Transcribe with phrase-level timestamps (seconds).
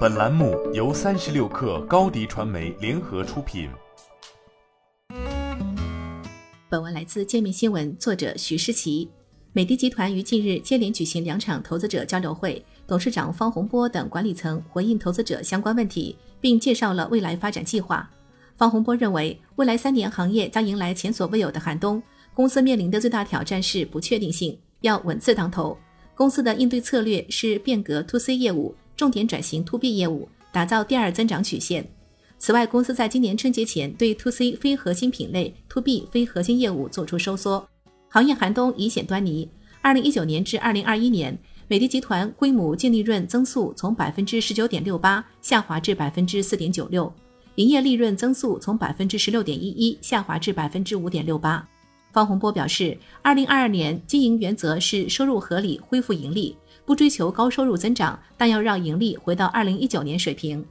[0.00, 3.70] 本栏目由三十六氪高低传媒联合出品。
[6.68, 9.08] 本文来自界面新闻，作者徐诗琪。
[9.52, 18.08] 美的集团于近日接连举行两场投资者交流会，董事长方洪波等管理层回应投资者相关问题，并介绍了未来发展计划。
[18.56, 22.02] 方洪波认为，未来三年行业将迎来前所未有的寒冬，
[22.34, 25.78] 公司面临的最大挑战是不确定性，要稳字当头。
[26.14, 31.90] 公司的应对策略是变革 To C 业务，重点转型 To B 业务，打造第二增长曲线。
[32.38, 37.68] 此外，公司在今年春节前对 To C 非核心品类、To B 非核心业务做出收缩，
[38.08, 39.48] 行业寒冬已显端倪。
[39.82, 47.12] 二零一九年至二零二一年，美的集团规模净利润增速从百分之十九点六八下滑至百分之四点九六，
[47.56, 51.66] 营业利润增速从百分之十六点一一下滑至百分之五点六八。
[52.12, 56.56] 方洪波表示，二零二二年经营原则是收入合理、恢复盈利，
[56.90, 60.66] 不追求高收入增长，但要让盈利回到二零一九年水平。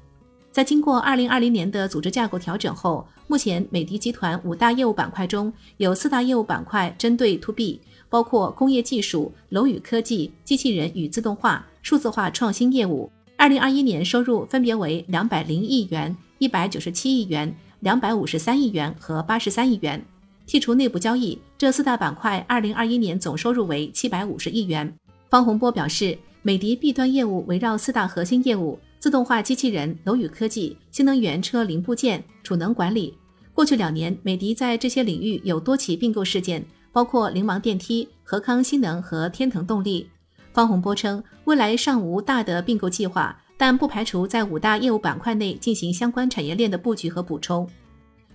[0.51, 13.09] 在经过二零二零年的组织架构调整后，目前美的集团五大业务板块中有四大业务板块针对 To B，包括工业技术、楼宇科技、机器人与自动化、数字化创新业务。
[13.37, 20.05] 二零二一年收入分别为两百零亿元、一百九十七亿元、两百五十三亿元和八十三亿元。
[20.45, 24.93] 剔除内部交易，这四大板块二零二一年总收入为七百五十亿元。
[25.29, 33.15] 方洪波表示，美的 B 端业务围绕四大核心业务：自动化机器人、楼宇科技、新能源车零部件、储能管理。
[33.53, 40.09] 过去两年，美的在这些领域有多起并购事件，包括灵王电梯、和康新能和天腾动力。
[40.51, 47.69] 方洪波称，未来尚无大的并购计划，但不排除在五大业务板块内进行相关产业链的布局和补充。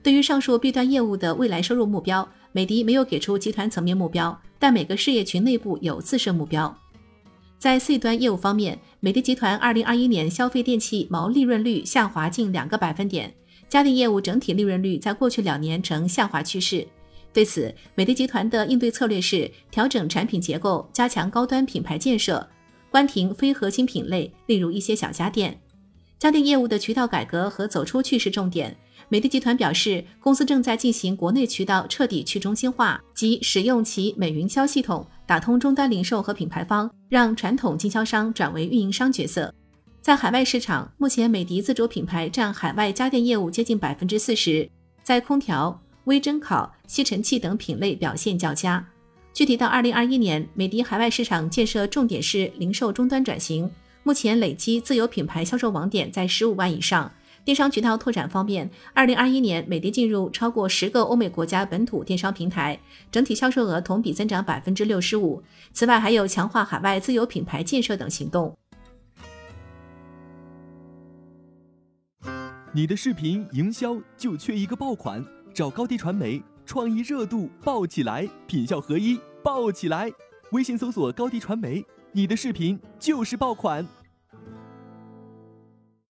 [0.00, 6.72] 对于上述 B 端业务的未来收入目标，美的没有给出集团层面目标，但每个事业群内部有自设目标。
[7.64, 13.32] 在 C 端业务方面，美的集团2021年消费电器毛利润率下滑近两个百分点，
[13.70, 16.86] 家电业务整体利润率在过去两年呈下滑趋势。
[17.32, 22.46] 对此，美的集团的应对策略是调整产品结构，加强高端品牌建设，
[22.90, 25.58] 关停非核心品类，例如一些小家电。
[26.18, 28.76] 家电业务的渠道改革和走出去是重点。
[29.08, 39.54] 美的集团表示，公司正在进行国内渠道彻底去中心化，即使用其美云销系统打通终端零售和品牌方，让传统经销商转为运营商角色。
[40.02, 44.68] 在海外市场，目前美的自主品牌占海外家电业务接近百分之四十，
[45.04, 48.84] 在空调、微蒸烤、吸尘器等品类表现较佳。
[49.32, 53.70] 具体到二零二一年，美的海外市场建设重点是零售终端转型，
[54.02, 57.08] 目前累计自有品牌销售网点在十五万以上。
[57.44, 62.80] 电商渠道拓展方面，二零二一年美的进入超过十个欧美国家本土电商平台，
[63.12, 65.42] 整体销售额同比增长百分之六十五。
[65.70, 68.56] 此外，还有强化海外自有品牌建设等行动。
[72.72, 75.22] 你的视频营销就缺一个爆款，
[75.52, 80.10] 找高低传媒，创意热度爆起来，品效合一爆起来。
[80.52, 83.86] 微信搜索高低传媒，你的视频就是爆款。